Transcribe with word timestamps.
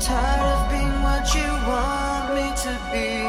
Tired 0.00 0.42
of 0.42 0.70
being 0.70 1.02
what 1.02 1.34
you 1.34 1.48
want 1.70 2.34
me 2.34 2.46
to 2.66 2.74
be. 2.92 3.24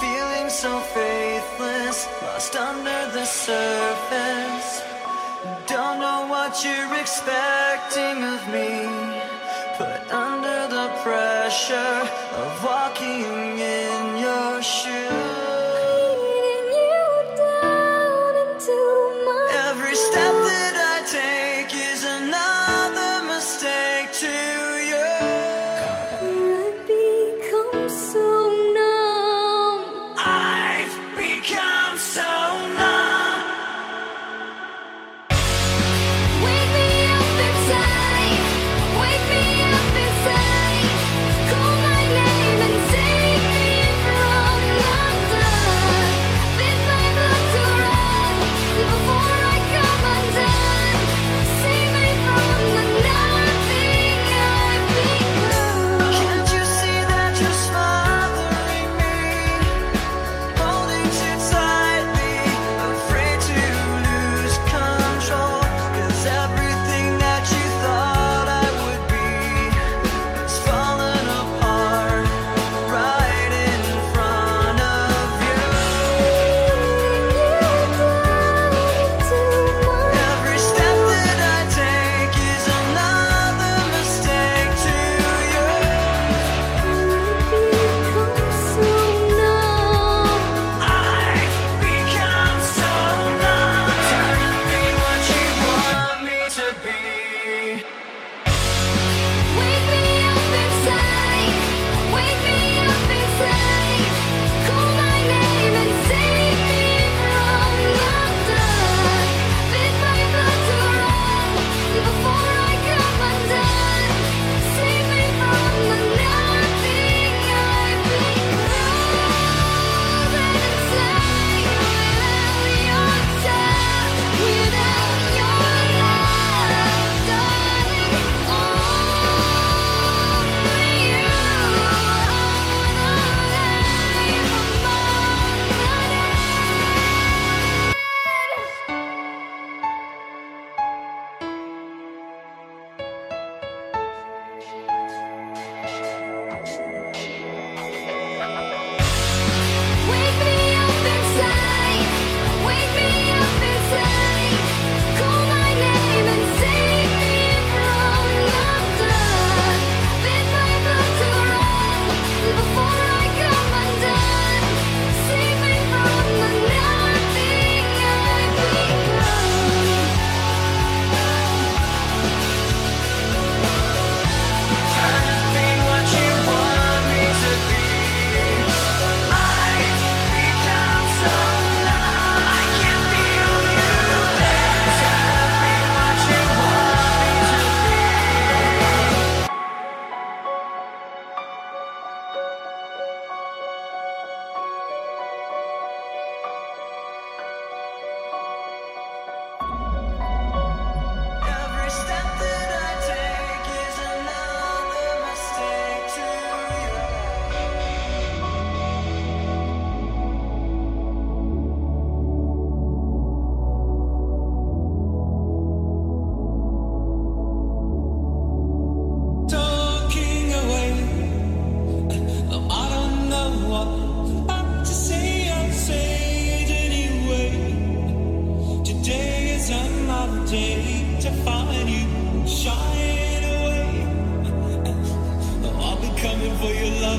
Feeling 0.00 0.48
so 0.48 0.80
faithless, 0.80 2.08
lost 2.22 2.56
under 2.56 3.10
the 3.12 3.24
surface. 3.24 4.82
Don't 5.66 6.00
know 6.00 6.26
what 6.28 6.64
you're 6.64 6.94
expecting 6.98 8.24
of 8.24 8.40
me. 8.48 8.88
Put 9.76 10.12
under 10.12 10.68
the 10.68 10.88
pressure 11.02 12.08
of 12.42 12.64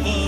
love. 0.03 0.24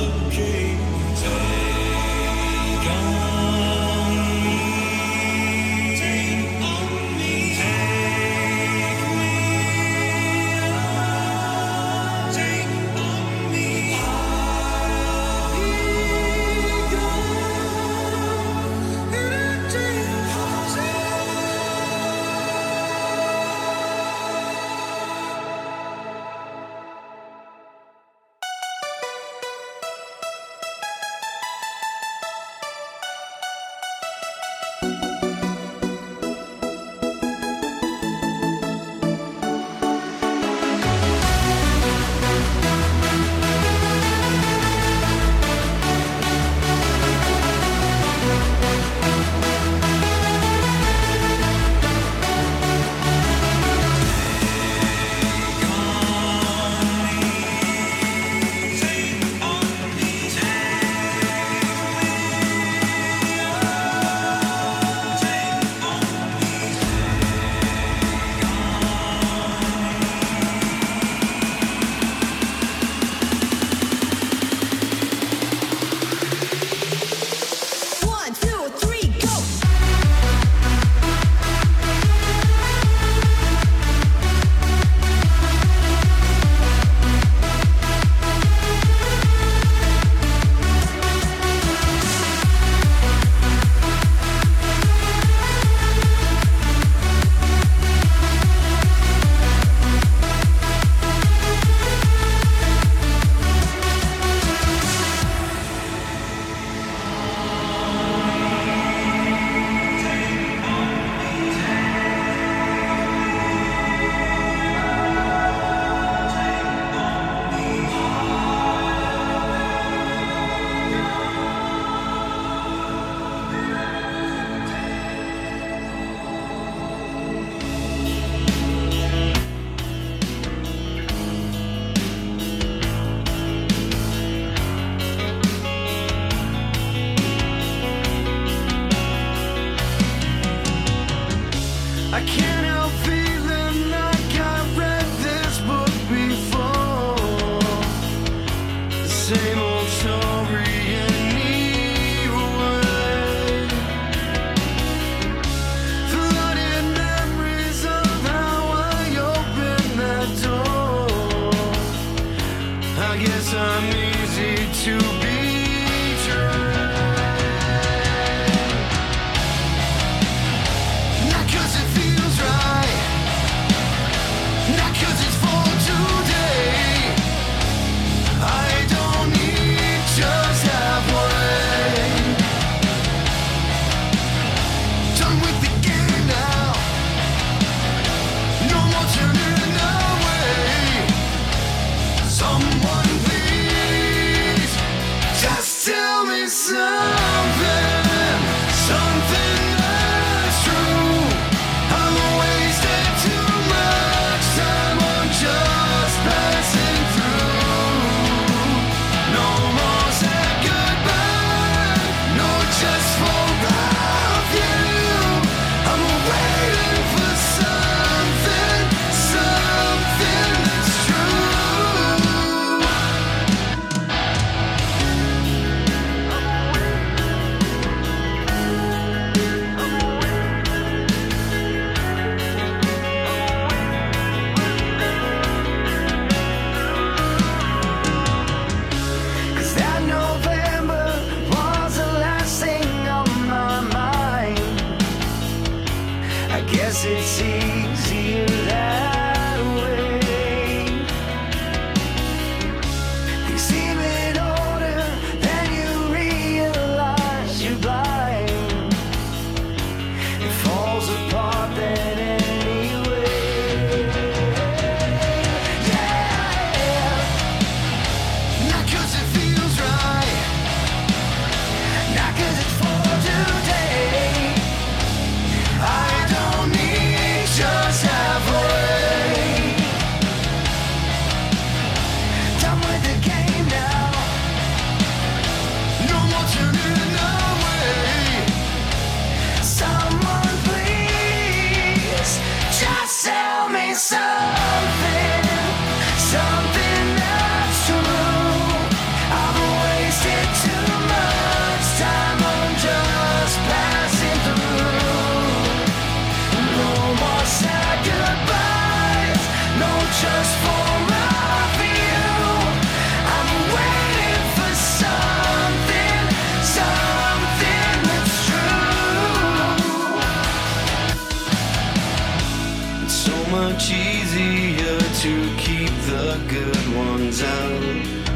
to 325.21 325.55
keep 325.57 325.89
the 326.05 326.39
good 326.47 326.95
ones 326.95 327.41
out 327.41 327.81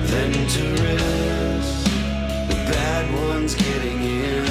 than 0.08 0.32
to 0.32 0.64
risk 0.82 1.84
the 2.50 2.56
bad 2.72 3.14
ones 3.30 3.54
getting 3.54 4.02
in. 4.02 4.51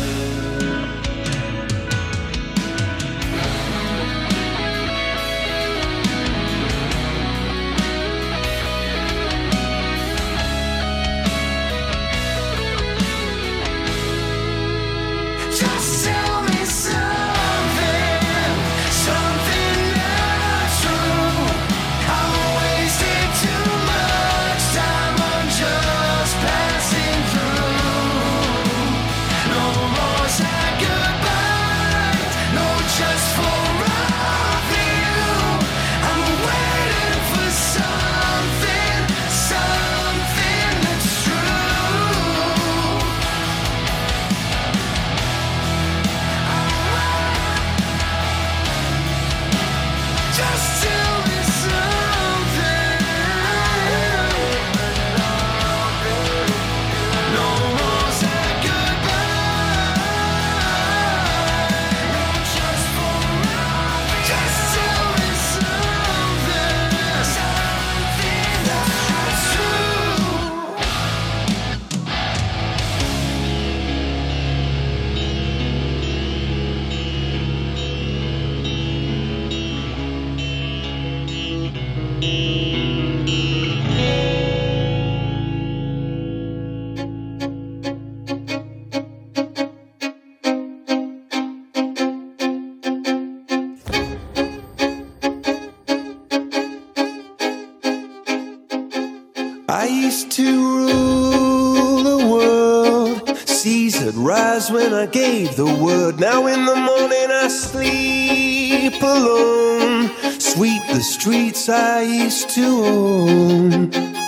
believe 105.57 105.79
the 105.79 105.83
word. 105.83 106.21
Now 106.21 106.47
in 106.47 106.65
the 106.65 106.77
morning 106.77 107.31
I 107.31 107.49
sleep 107.49 109.03
alone. 109.03 110.11
Sweep 110.41 110.83
the 110.89 111.01
streets 111.01 111.69
I 111.69 112.03
used 112.03 112.51
to 112.51 112.63
own. 112.63 114.20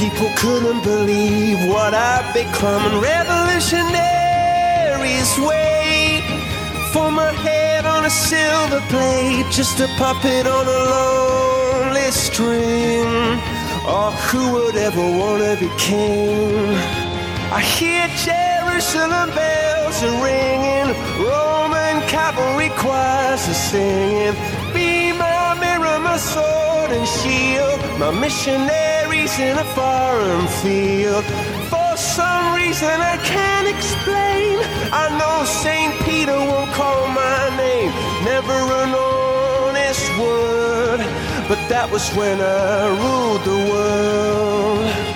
People 0.00 0.32
couldn't 0.34 0.82
believe 0.82 1.68
what 1.68 1.92
I've 1.92 2.32
become. 2.32 2.86
And 2.88 3.02
revolutionaries 3.02 5.38
wait 5.38 6.24
for 6.90 7.10
my 7.10 7.30
head 7.32 7.84
on 7.84 8.06
a 8.06 8.10
silver 8.10 8.80
plate, 8.88 9.44
just 9.50 9.78
a 9.78 9.88
puppet 9.98 10.46
on 10.46 10.66
a 10.66 10.78
lonely 10.94 12.10
string. 12.12 13.38
Oh, 13.84 14.10
who 14.30 14.52
would 14.54 14.76
ever 14.76 15.06
wanna 15.20 15.56
be 15.60 15.68
king? 15.76 16.78
I 17.52 17.60
hear 17.60 18.08
Jerusalem 18.24 19.28
bells 19.34 20.02
are 20.02 20.18
ringing, 20.24 20.96
Roman 21.28 22.00
cavalry 22.08 22.70
choirs 22.70 23.46
are 23.52 23.60
singing. 23.68 24.34
Be 24.72 25.12
my 25.12 25.52
mirror, 25.60 25.98
my 26.00 26.16
sword 26.16 26.90
and 26.90 27.06
shield, 27.06 27.78
my 27.98 28.10
missionaries 28.18 28.89
in 29.12 29.58
a 29.58 29.64
foreign 29.74 30.46
field. 30.62 31.24
For 31.68 31.96
some 31.96 32.54
reason 32.54 32.88
I 32.88 33.16
can't 33.24 33.66
explain, 33.66 34.58
I 34.92 35.08
know 35.18 35.44
Saint 35.44 35.94
Peter 36.04 36.36
won't 36.36 36.70
call 36.72 37.08
my 37.08 37.48
name, 37.56 37.90
never 38.24 38.52
an 38.52 38.94
honest 38.94 40.06
word. 40.18 41.00
But 41.48 41.60
that 41.68 41.90
was 41.90 42.08
when 42.14 42.40
I 42.40 42.88
ruled 43.02 43.44
the 43.44 43.60
world. 43.72 45.09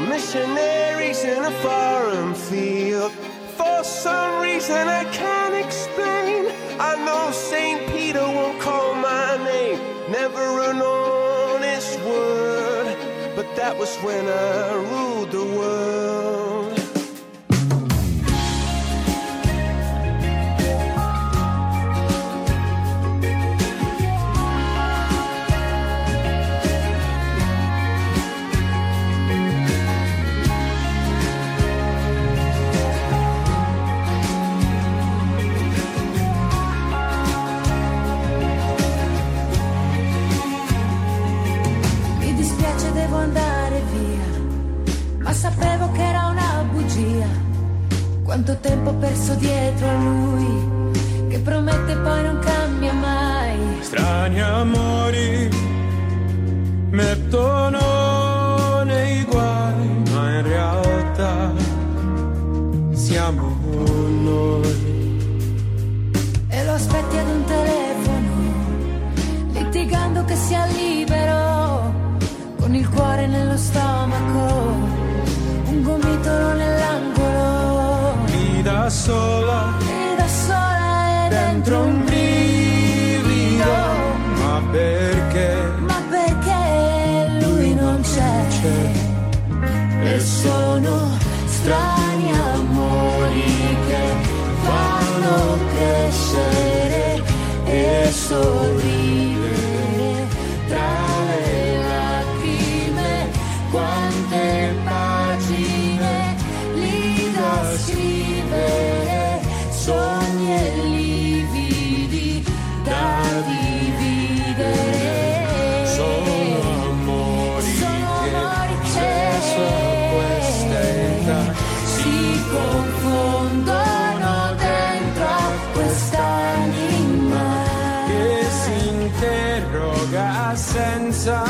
Missionaries 0.00 1.24
in 1.24 1.44
a 1.44 1.50
foreign 1.62 2.34
field. 2.34 3.12
For 3.56 3.82
some 3.82 4.42
reason 4.42 4.88
I 4.88 5.04
can't 5.12 5.54
explain, 5.54 6.52
I 6.78 6.96
know 7.04 7.30
Saint 7.32 7.86
Peter 7.90 8.20
won't 8.20 8.60
call 8.60 8.94
my 8.94 9.36
name, 9.44 9.78
never 10.10 10.60
an 10.70 10.80
honest 10.82 11.98
word. 12.00 12.96
But 13.34 13.54
that 13.56 13.76
was 13.78 13.94
when 13.98 14.26
I 14.26 14.74
ruled 14.74 15.15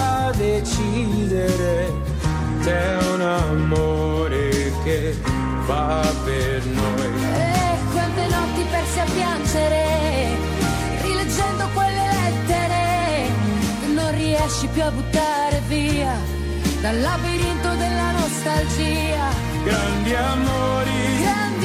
senza 0.07 0.31
decidere. 0.37 1.93
C'è 2.63 2.97
un 3.13 3.21
amore 3.21 4.73
che 4.85 5.17
va 5.67 6.03
per 6.25 6.65
noi. 6.65 7.07
E 7.39 7.77
quante 7.93 8.27
notti 8.29 8.65
perse 8.71 9.01
a 9.01 9.05
piangere, 9.05 9.85
rileggendo 11.03 11.69
quelle 11.75 12.07
lettere 12.23 13.29
non 13.95 14.11
riesci 14.13 14.67
più 14.69 14.83
a 14.83 14.91
buttare 14.91 15.63
via 15.69 16.15
dal 16.81 17.01
labirinto 17.01 17.69
della 17.75 18.11
nostalgia. 18.13 19.55
Grandi 19.65 20.15
amori 20.15 21.21
Grandi 21.21 21.56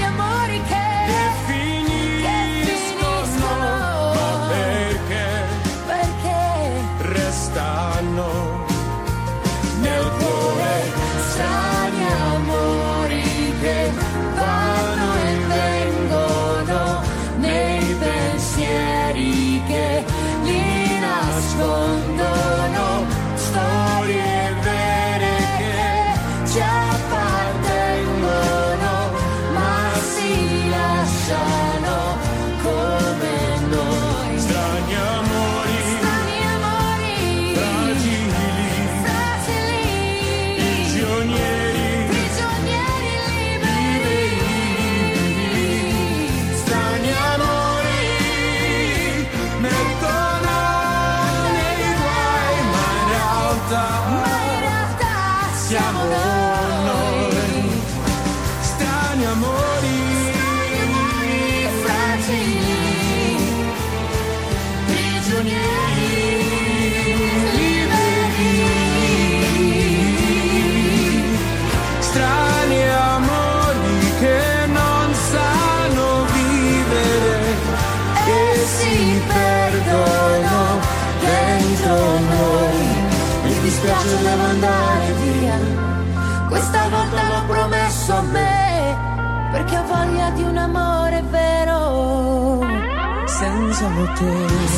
Senza 93.40 93.90
te, 94.18 94.32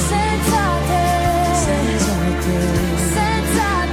Senza 0.10 0.66
te 0.88 1.04
senza 1.64 2.16
te. 2.44 2.58
Senza 3.14 3.70
te 3.88 3.93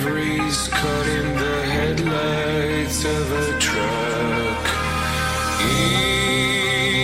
ivories 0.00 0.68
caught 0.68 1.06
in 1.08 1.34
the 1.34 1.62
headlights 1.66 3.04
of 3.04 3.32
a 3.32 3.58
truck. 3.58 4.64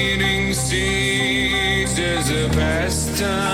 Eating 0.06 0.52
seeds 0.52 1.98
is 1.98 2.30
a 2.30 2.48
pastime. 2.50 3.53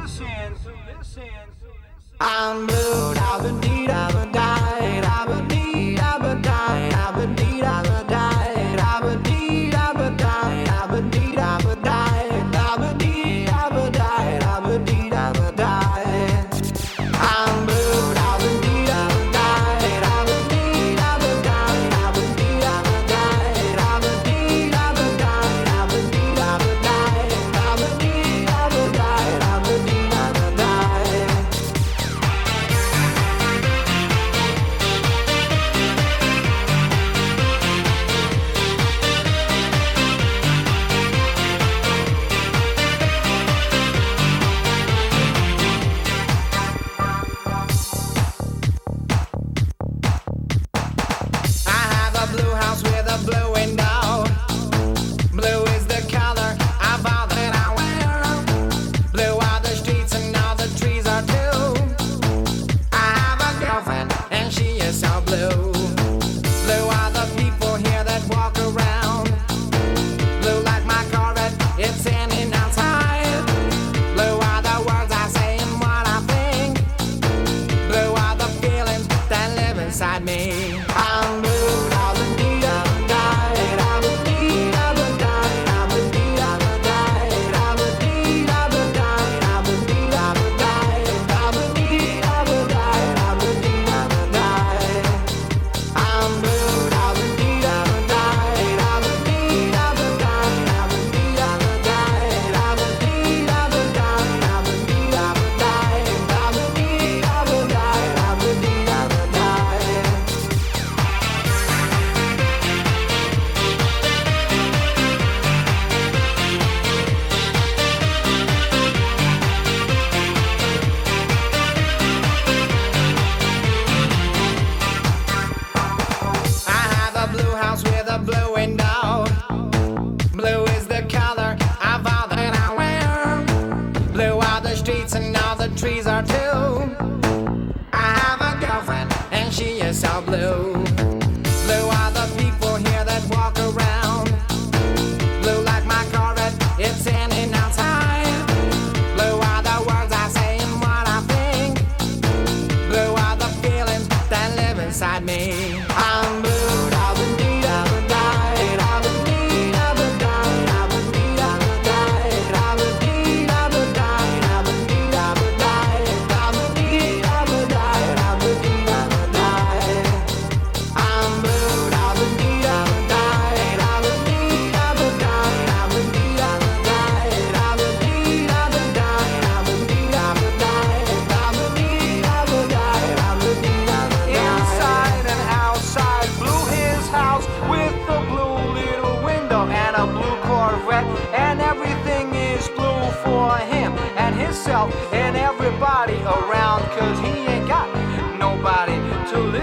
I'm 2.23 2.67
blue, 2.67 3.13
I've 3.15 3.41
been 3.41 3.59
deed, 3.61 3.89
I've 3.89 4.13
been 4.13 4.31
died, 4.31 5.03
I've 5.03 5.27
been 5.27 5.47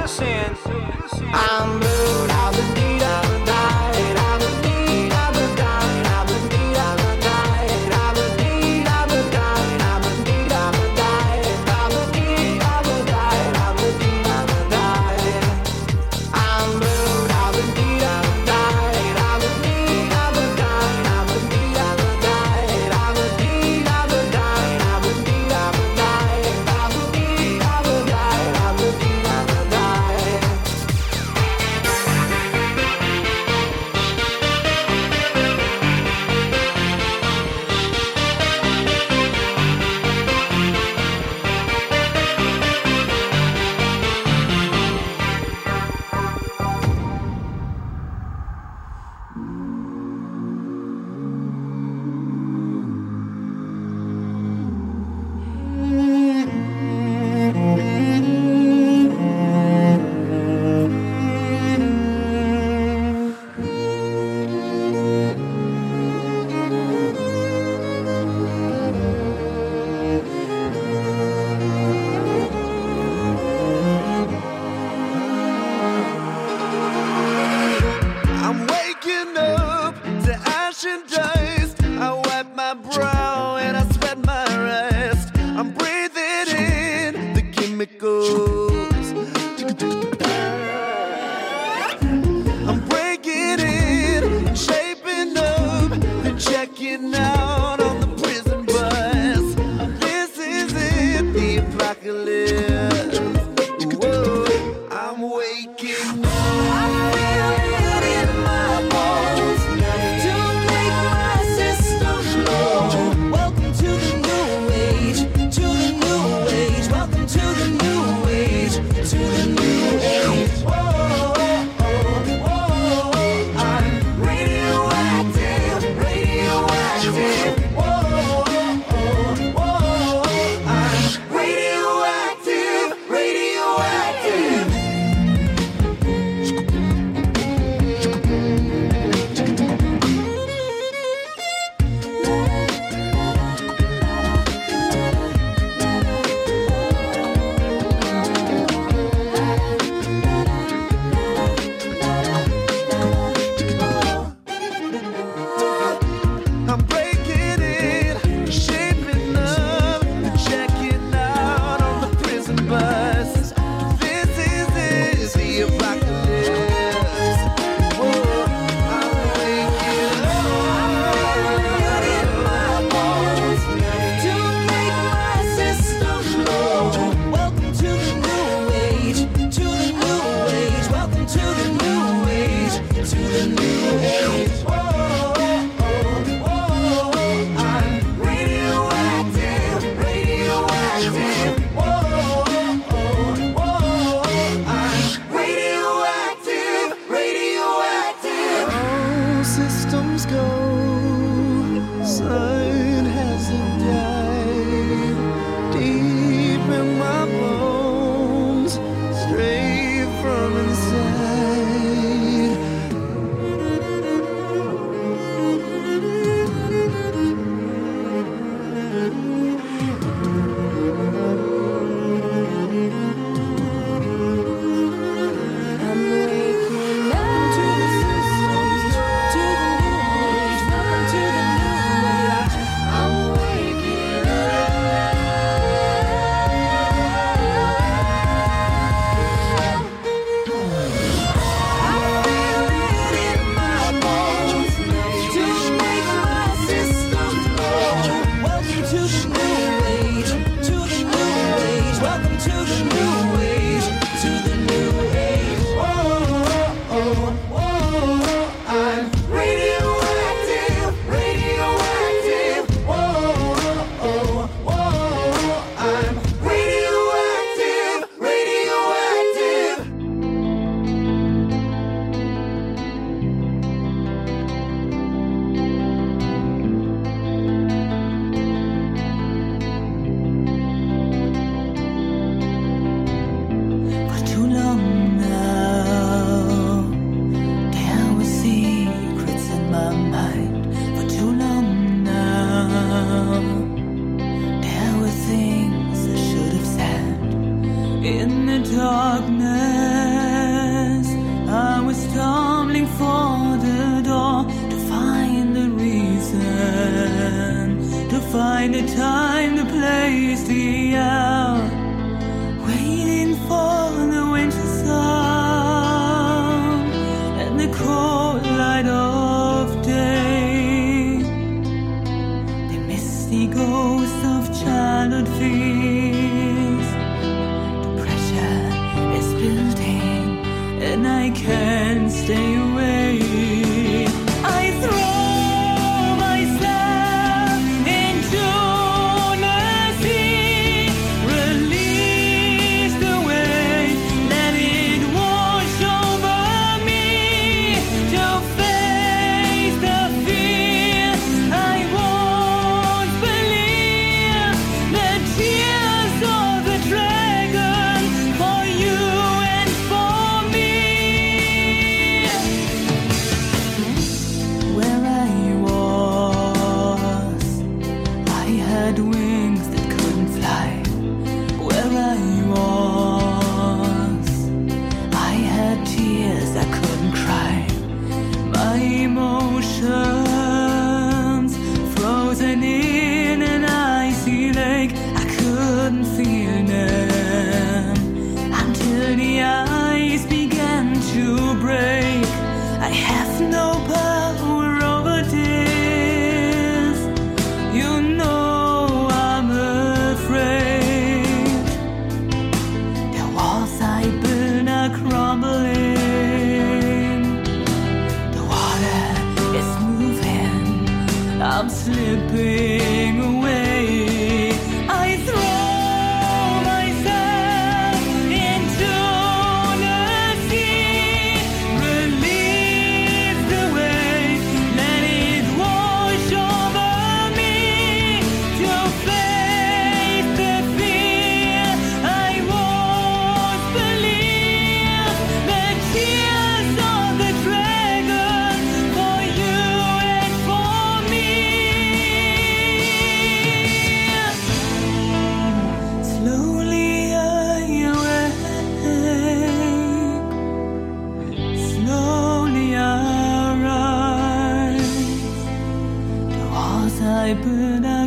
sin. 0.09 0.57
I'm 1.35 1.81
blue. 1.81 2.28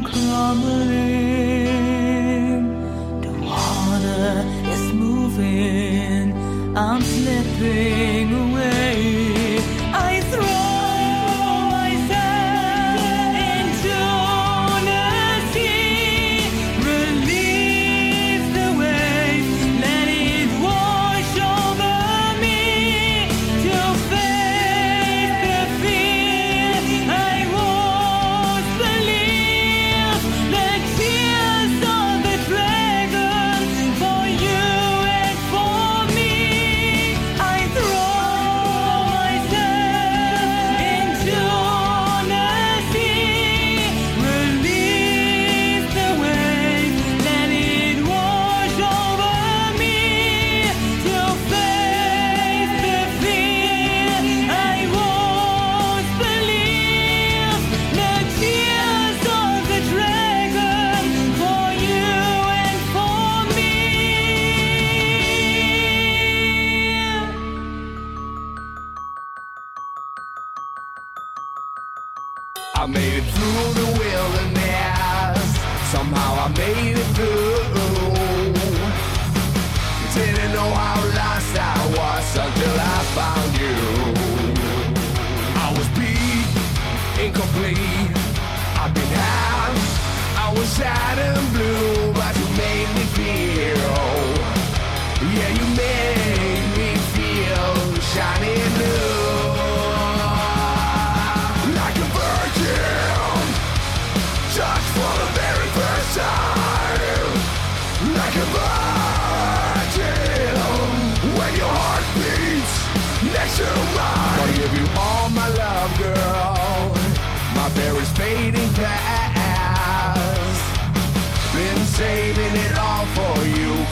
crumbling. 0.03 0.91
The 3.21 3.31
water 3.47 4.45
is 4.73 4.83
moving. 4.93 6.33
I'm 6.75 7.01
slipping 7.01 8.33
away. 8.33 8.60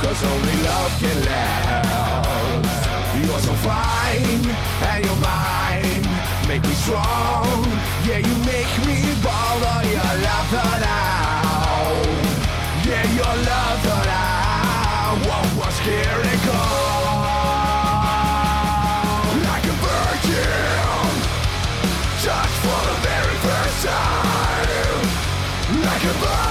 Cause 0.02 0.24
only 0.24 0.56
love 0.64 0.94
can 1.00 1.20
last. 1.26 2.60
You're 3.20 3.40
so 3.40 3.54
fine, 3.68 4.44
and 4.90 5.00
you're 5.06 5.22
mine. 5.22 6.06
Make 6.48 6.64
me 6.64 6.74
strong, 6.74 7.66
yeah, 8.08 8.20
you 8.28 8.36
make 8.46 8.74
me 8.88 8.98
ball. 9.22 9.60
Oh, 9.72 9.82
your 9.96 10.14
love 10.28 10.54
out. 10.88 12.06
Yeah, 12.88 13.06
your 13.20 13.36
love 13.52 13.88
out. 14.08 15.18
What 15.28 15.46
was 15.60 15.78
here 15.80 16.24
gone? 16.48 17.30
Like 19.50 19.66
a 19.74 19.76
virgin, 19.86 21.12
touched 22.24 22.60
for 22.64 22.82
the 22.90 22.96
very 23.08 23.38
first 23.46 23.78
time. 23.86 25.04
Like 25.86 26.04
a 26.04 26.14
virgin, 26.24 26.49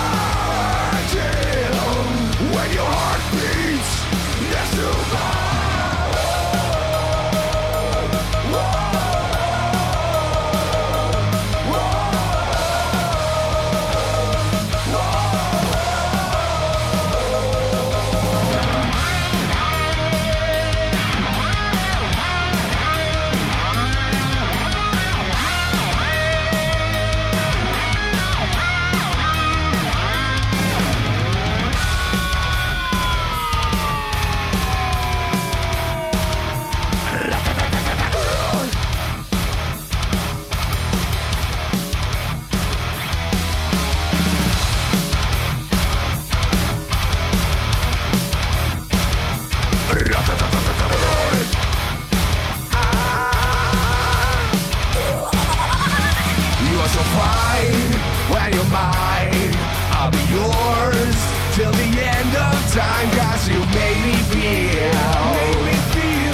time. 62.79 63.11
Cause 63.11 63.49
you 63.49 63.61
made 63.75 64.01
me 64.07 64.17
feel. 64.31 64.95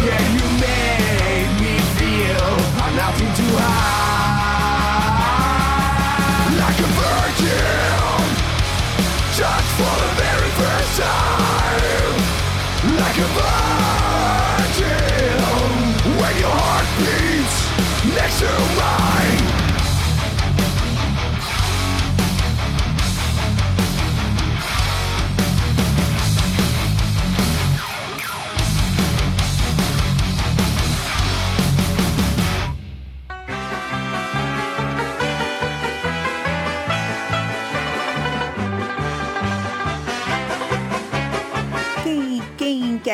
Yeah, 0.09 0.23
you 0.37 0.47
made 0.65 1.53
me 1.65 1.75
feel. 1.97 2.49
I'm 2.85 2.93
nothing. 3.01 3.31
Like 6.63 6.79
a 6.87 6.89
virgin. 7.01 8.25
Just 9.39 9.69
for 9.79 9.95
the 10.03 10.11
very 10.23 10.51
first 10.61 10.93
time. 11.01 12.19
Like 13.01 13.19
a 13.27 13.29
virgin. 13.39 14.85
When 16.21 16.35
your 16.43 16.57
heart 16.63 16.89
beats 17.01 17.57
next 18.17 18.37
to 18.41 18.51
mine. 18.79 19.04